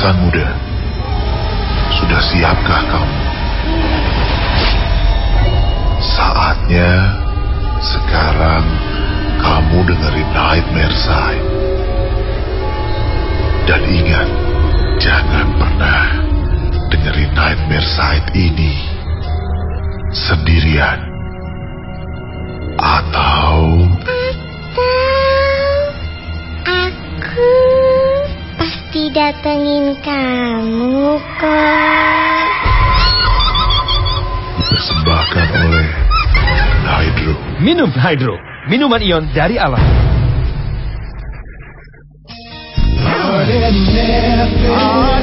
Insan 0.00 0.16
muda, 0.16 0.48
sudah 1.92 2.20
siapkah 2.24 2.88
kamu? 2.88 3.20
Saatnya 6.00 7.20
sekarang 7.84 8.64
kamu 9.44 9.92
dengerin 9.92 10.30
Nightmare 10.32 10.96
Side. 11.04 11.48
Dan 13.68 13.82
ingat, 13.92 14.28
jangan 15.04 15.52
pernah 15.60 16.04
dengerin 16.88 17.32
Nightmare 17.36 17.88
Side 17.92 18.28
ini 18.32 18.80
sendirian. 20.16 21.12
Atau 22.80 23.84
pasti 29.10 29.18
datengin 29.18 29.98
kamu 30.06 31.18
kok. 31.42 32.46
dipersembahkan 34.70 35.46
oleh 35.66 35.86
Hydro. 36.86 37.34
Minum 37.58 37.90
Hydro, 37.90 38.38
minuman 38.70 39.02
ion 39.02 39.26
dari 39.34 39.58
alam. 39.58 39.82
Lengser 43.50 45.19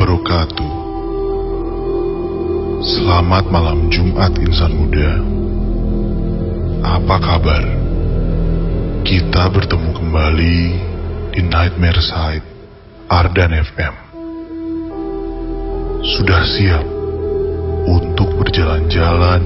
wabarakatuh. 0.00 0.72
Selamat 2.80 3.44
malam 3.52 3.92
Jumat 3.92 4.32
insan 4.40 4.72
muda. 4.72 5.20
Apa 6.80 7.20
kabar? 7.20 7.60
Kita 9.04 9.52
bertemu 9.52 9.92
kembali 9.92 10.58
di 11.36 11.40
Nightmare 11.44 12.00
Side 12.00 12.46
Ardan 13.12 13.52
FM. 13.60 13.94
Sudah 16.16 16.48
siap 16.48 16.86
untuk 17.84 18.40
berjalan-jalan 18.40 19.44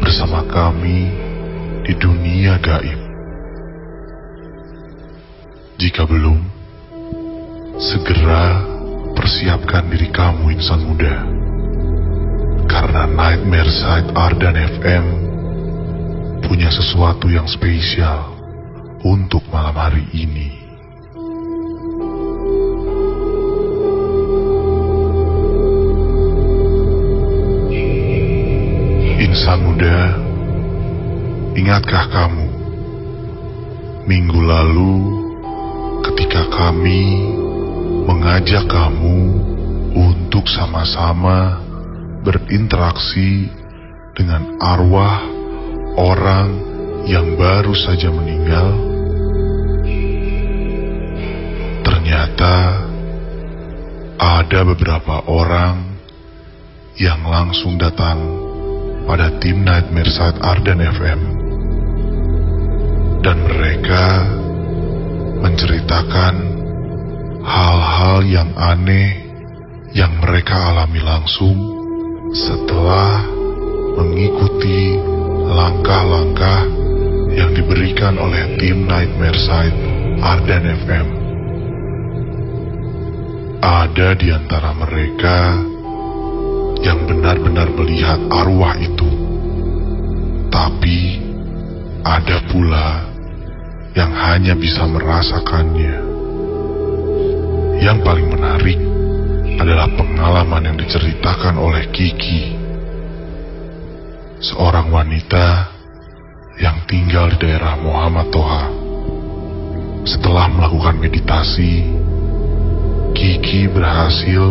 bersama 0.00 0.48
kami 0.48 1.12
di 1.84 1.92
dunia 2.00 2.56
gaib. 2.56 3.00
Jika 5.76 6.08
belum, 6.08 6.40
segera 7.76 8.73
persiapkan 9.14 9.88
diri 9.88 10.10
kamu 10.10 10.52
insan 10.52 10.82
muda. 10.84 11.14
Karena 12.66 13.06
Nightmare 13.06 13.70
Side 13.70 14.10
Ardan 14.12 14.58
FM 14.58 15.06
punya 16.44 16.68
sesuatu 16.68 17.30
yang 17.30 17.46
spesial 17.48 18.34
untuk 19.06 19.46
malam 19.48 19.74
hari 19.78 20.04
ini. 20.12 20.50
Insan 29.24 29.58
muda, 29.66 29.98
ingatkah 31.54 32.06
kamu 32.10 32.46
minggu 34.04 34.36
lalu 34.36 34.94
ketika 36.04 36.44
kami 36.52 37.43
mengajak 38.04 38.68
kamu 38.68 39.18
untuk 39.94 40.44
sama-sama 40.50 41.60
berinteraksi 42.24 43.48
dengan 44.16 44.56
arwah 44.60 45.24
orang 45.96 46.48
yang 47.04 47.36
baru 47.36 47.72
saja 47.76 48.08
meninggal. 48.08 48.68
Ternyata 51.84 52.54
ada 54.16 54.60
beberapa 54.64 55.24
orang 55.28 55.94
yang 56.96 57.26
langsung 57.26 57.76
datang 57.76 58.20
pada 59.04 59.28
tim 59.42 59.66
Nightmare 59.66 60.08
Side 60.08 60.40
Arden 60.40 60.80
FM. 60.80 61.20
Dan 63.24 63.36
mereka 63.48 64.04
menceritakan 65.40 66.53
hal-hal 67.44 68.24
yang 68.24 68.50
aneh 68.56 69.20
yang 69.92 70.16
mereka 70.18 70.72
alami 70.72 70.98
langsung 71.04 71.54
setelah 72.32 73.22
mengikuti 73.94 74.98
langkah-langkah 75.46 76.66
yang 77.36 77.52
diberikan 77.54 78.16
oleh 78.18 78.58
tim 78.58 78.88
Nightmare 78.88 79.38
Side 79.38 79.78
Arden 80.24 80.64
FM. 80.82 81.08
Ada 83.64 84.08
di 84.18 84.28
antara 84.32 84.72
mereka 84.76 85.38
yang 86.84 87.06
benar-benar 87.08 87.68
melihat 87.72 88.20
arwah 88.28 88.76
itu. 88.76 89.08
Tapi 90.52 90.98
ada 92.04 92.38
pula 92.50 93.08
yang 93.96 94.12
hanya 94.12 94.52
bisa 94.58 94.84
merasakannya. 94.84 96.03
Yang 97.84 98.00
paling 98.00 98.32
menarik 98.32 98.80
adalah 99.60 99.92
pengalaman 99.92 100.72
yang 100.72 100.76
diceritakan 100.80 101.60
oleh 101.60 101.92
Kiki, 101.92 102.56
seorang 104.40 104.88
wanita 104.88 105.68
yang 106.64 106.80
tinggal 106.88 107.28
di 107.36 107.44
daerah 107.44 107.76
Muhammad 107.76 108.32
Toha. 108.32 108.72
Setelah 110.08 110.48
melakukan 110.48 110.96
meditasi, 110.96 111.84
Kiki 113.12 113.68
berhasil 113.68 114.44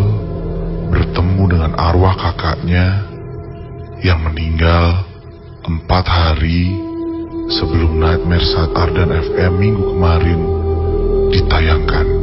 bertemu 0.94 1.58
dengan 1.58 1.72
arwah 1.74 2.14
kakaknya 2.14 3.02
yang 4.06 4.22
meninggal 4.30 5.10
empat 5.66 6.06
hari 6.06 6.70
sebelum 7.50 7.98
Nightmare 7.98 8.46
Saat 8.46 8.78
Ardan 8.78 9.10
FM 9.10 9.54
minggu 9.58 9.84
kemarin 9.90 10.40
ditayangkan. 11.34 12.23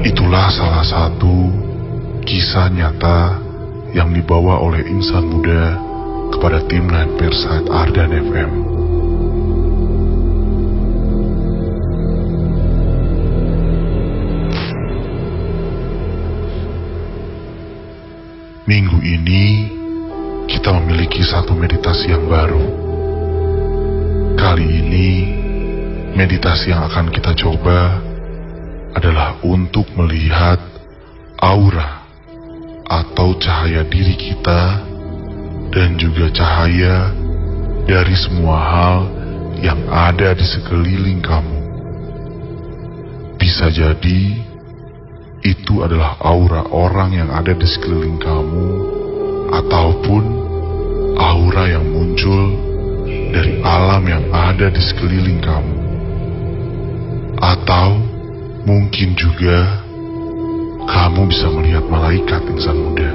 Itulah 0.00 0.48
salah 0.48 0.80
satu 0.80 1.52
kisah 2.24 2.72
nyata 2.72 3.36
yang 3.92 4.16
dibawa 4.16 4.56
oleh 4.64 4.80
insan 4.88 5.28
muda 5.28 5.76
kepada 6.32 6.64
tim 6.64 6.88
Nightmare 6.88 7.36
Saat 7.36 7.68
Ardan 7.68 8.08
FM. 8.08 8.50
Minggu 18.64 18.98
ini 19.04 19.44
kita 20.48 20.72
memiliki 20.80 21.20
satu 21.20 21.52
meditasi 21.52 22.08
yang 22.08 22.24
baru. 22.24 22.64
Kali 24.40 24.64
ini, 24.64 25.08
meditasi 26.16 26.72
yang 26.72 26.88
akan 26.88 27.12
kita 27.12 27.36
coba 27.36 28.08
adalah 28.94 29.38
untuk 29.46 29.86
melihat 29.94 30.58
aura 31.38 32.02
atau 32.90 33.38
cahaya 33.38 33.86
diri 33.86 34.18
kita 34.18 34.82
dan 35.70 35.94
juga 35.94 36.26
cahaya 36.34 37.14
dari 37.86 38.14
semua 38.18 38.58
hal 38.58 38.98
yang 39.62 39.78
ada 39.86 40.34
di 40.34 40.42
sekeliling 40.42 41.22
kamu. 41.22 41.58
Bisa 43.38 43.70
jadi 43.70 44.22
itu 45.40 45.80
adalah 45.80 46.20
aura 46.20 46.66
orang 46.68 47.16
yang 47.16 47.30
ada 47.32 47.54
di 47.56 47.64
sekeliling 47.64 48.20
kamu 48.20 48.68
ataupun 49.54 50.22
aura 51.16 51.64
yang 51.70 51.86
muncul 51.88 52.52
dari 53.30 53.62
alam 53.62 54.02
yang 54.04 54.24
ada 54.34 54.68
di 54.68 54.82
sekeliling 54.82 55.40
kamu. 55.40 55.78
Atau 57.40 58.09
mungkin 58.64 59.16
juga 59.16 59.84
kamu 60.90 61.30
bisa 61.30 61.46
melihat 61.52 61.84
malaikat 61.86 62.42
insan 62.50 62.76
muda. 62.76 63.10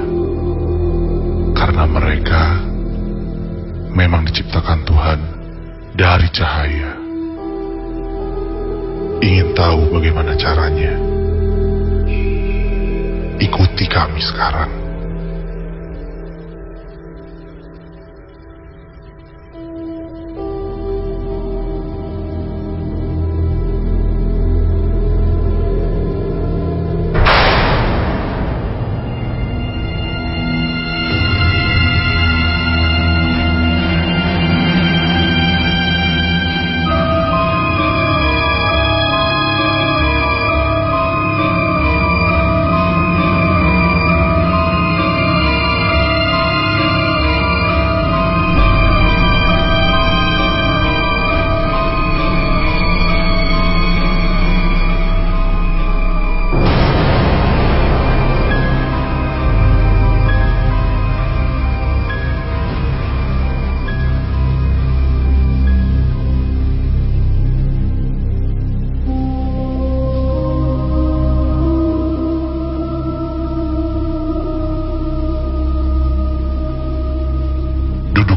Karena 1.56 1.84
mereka 1.88 2.42
memang 3.96 4.28
diciptakan 4.28 4.84
Tuhan 4.86 5.20
dari 5.96 6.28
cahaya. 6.30 6.92
Ingin 9.24 9.56
tahu 9.56 9.90
bagaimana 9.90 10.36
caranya? 10.36 10.94
Ikuti 13.36 13.84
kami 13.88 14.20
sekarang. 14.20 14.85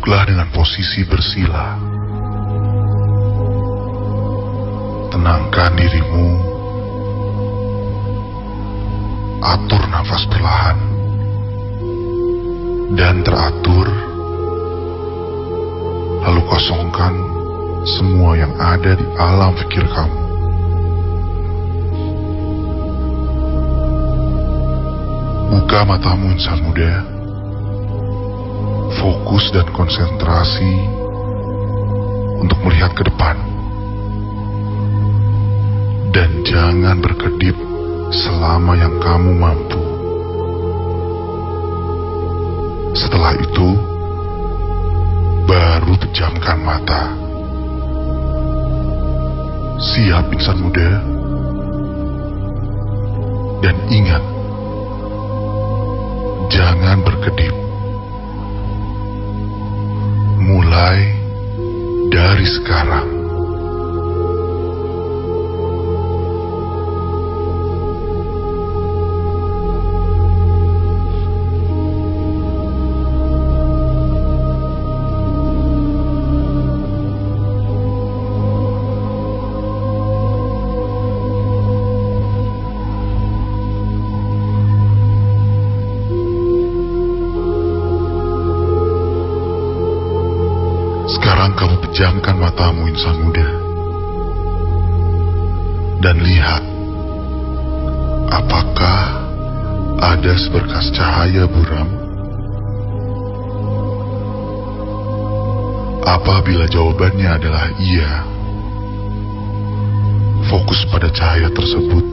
Duduklah 0.09 0.25
dengan 0.25 0.49
posisi 0.49 1.05
bersila. 1.05 1.77
Tenangkan 5.13 5.71
dirimu. 5.77 6.29
Atur 9.37 9.85
nafas 9.85 10.25
perlahan. 10.33 10.77
Dan 12.97 13.21
teratur. 13.21 13.85
Lalu 16.25 16.41
kosongkan 16.41 17.13
semua 17.85 18.33
yang 18.33 18.57
ada 18.57 18.97
di 18.97 19.05
alam 19.13 19.53
pikir 19.61 19.85
kamu. 19.93 20.21
Buka 25.53 25.85
matamu 25.85 26.33
insan 26.33 26.65
muda 26.65 27.18
fokus 28.99 29.47
dan 29.55 29.63
konsentrasi 29.71 30.75
untuk 32.43 32.59
melihat 32.67 32.91
ke 32.91 33.07
depan. 33.07 33.39
Dan 36.11 36.43
jangan 36.43 36.99
berkedip 36.99 37.55
selama 38.11 38.75
yang 38.75 38.99
kamu 38.99 39.31
mampu. 39.39 39.83
Setelah 42.97 43.39
itu, 43.39 43.67
baru 45.47 45.93
pejamkan 46.03 46.59
mata. 46.59 47.03
Siap 49.79 50.27
insan 50.35 50.59
muda. 50.59 50.91
Dan 53.63 53.75
ingat, 53.87 54.23
jangan 56.51 56.99
berkedip. 57.05 57.68
Mulai 60.49 60.97
dari 62.09 62.45
sekarang. 62.49 63.18
Cahaya 100.99 101.47
buram? 101.47 101.87
Apabila 106.03 106.67
jawabannya 106.67 107.29
adalah 107.39 107.71
iya, 107.79 108.27
fokus 110.51 110.83
pada 110.91 111.07
cahaya 111.07 111.47
tersebut 111.55 112.03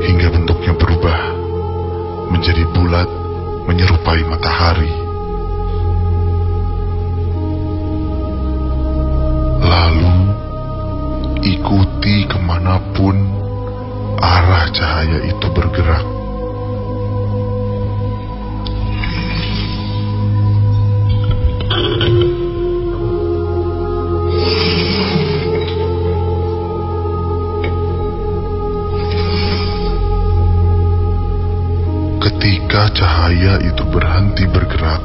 hingga 0.00 0.32
bentuknya 0.32 0.72
berubah 0.80 1.20
menjadi 2.32 2.64
bulat 2.72 3.08
menyerupai 3.68 4.24
matahari. 4.24 4.94
Lalu 9.60 10.12
ikuti 11.44 12.24
ke 12.24 12.38
mana 12.40 12.80
pun 12.96 13.16
arah 14.24 14.72
cahaya 14.72 15.20
itu 15.28 15.46
bergerak. 15.52 16.17
Cahaya 33.28 33.60
itu 33.60 33.84
berhenti 33.92 34.48
bergerak, 34.48 35.04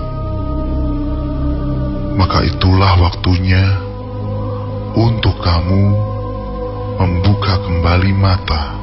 maka 2.15 2.39
itulah 2.48 2.96
waktunya 3.03 3.60
untuk 4.96 5.36
kamu 5.44 5.84
membuka 7.03 7.60
kembali 7.68 8.12
mata. 8.15 8.80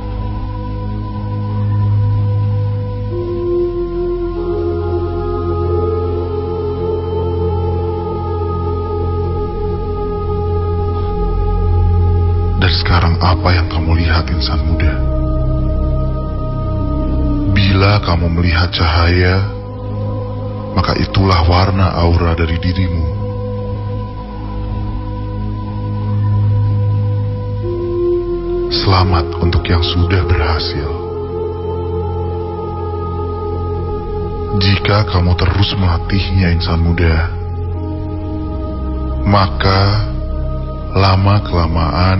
Dan 12.60 12.72
sekarang 12.76 13.16
apa 13.24 13.48
yang 13.56 13.72
kamu 13.72 14.04
lihat 14.04 14.28
insan 14.28 14.60
muda? 14.68 15.19
Bila 17.70 18.02
kamu 18.02 18.34
melihat 18.34 18.74
cahaya, 18.74 19.46
maka 20.74 20.90
itulah 20.98 21.38
warna 21.46 21.86
aura 22.02 22.34
dari 22.34 22.58
dirimu. 22.58 23.06
Selamat 28.74 29.38
untuk 29.38 29.62
yang 29.70 29.86
sudah 29.86 30.18
berhasil. 30.26 30.90
Jika 34.58 35.06
kamu 35.14 35.38
terus 35.38 35.70
melatihnya 35.78 36.50
insan 36.50 36.82
muda, 36.82 37.30
maka 39.30 40.10
lama-kelamaan 40.98 42.18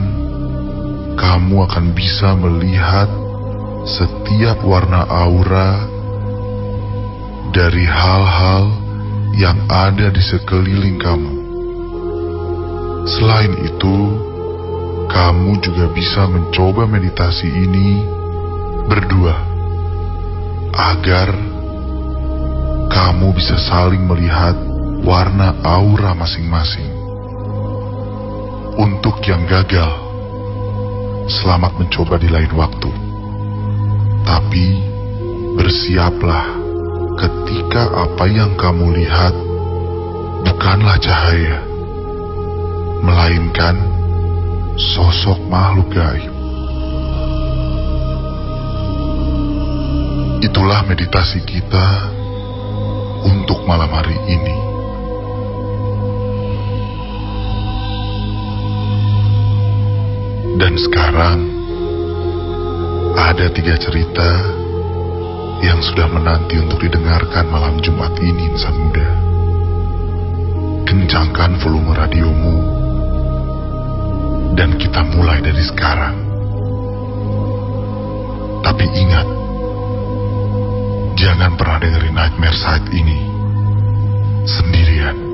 kamu 1.19 1.67
akan 1.67 1.85
bisa 1.91 2.39
melihat 2.39 3.20
setiap 3.87 4.61
warna 4.61 5.09
aura 5.09 5.89
dari 7.51 7.85
hal-hal 7.89 8.65
yang 9.41 9.57
ada 9.73 10.13
di 10.13 10.21
sekeliling 10.21 11.01
kamu. 11.01 11.35
Selain 13.09 13.53
itu, 13.65 13.97
kamu 15.09 15.65
juga 15.65 15.89
bisa 15.91 16.29
mencoba 16.29 16.85
meditasi 16.85 17.49
ini 17.49 18.05
berdua 18.85 19.35
agar 20.77 21.33
kamu 22.93 23.33
bisa 23.33 23.57
saling 23.65 24.05
melihat 24.05 24.55
warna 25.01 25.57
aura 25.65 26.13
masing-masing. 26.13 26.93
Untuk 28.77 29.19
yang 29.25 29.49
gagal, 29.49 29.93
selamat 31.43 31.81
mencoba 31.81 32.21
di 32.21 32.29
lain 32.29 32.53
waktu. 32.55 33.10
Tapi 34.31 34.79
bersiaplah 35.59 36.55
ketika 37.19 37.83
apa 38.07 38.31
yang 38.31 38.55
kamu 38.55 38.95
lihat 39.03 39.35
bukanlah 40.47 40.95
cahaya, 41.03 41.67
melainkan 43.03 43.75
sosok 44.79 45.35
makhluk 45.51 45.91
gaib. 45.91 46.31
Itulah 50.47 50.87
meditasi 50.87 51.43
kita 51.43 51.89
untuk 53.27 53.67
malam 53.67 53.91
hari 53.91 54.15
ini. 54.31 54.57
Dan 60.55 60.79
sekarang 60.79 61.60
ada 63.21 63.53
tiga 63.53 63.77
cerita 63.77 64.29
yang 65.61 65.85
sudah 65.85 66.09
menanti 66.09 66.57
untuk 66.57 66.81
didengarkan 66.81 67.53
malam 67.53 67.77
Jumat 67.85 68.17
ini 68.17 68.49
insan 68.49 68.73
muda. 68.81 69.09
Kencangkan 70.89 71.61
volume 71.61 71.93
radiomu 71.93 72.57
dan 74.57 74.73
kita 74.81 75.05
mulai 75.13 75.39
dari 75.45 75.61
sekarang. 75.61 76.17
Tapi 78.65 78.85
ingat, 78.89 79.27
jangan 81.21 81.53
pernah 81.61 81.79
dengerin 81.79 82.17
Nightmare 82.17 82.57
Side 82.57 82.89
ini 82.97 83.19
sendirian. 84.49 85.30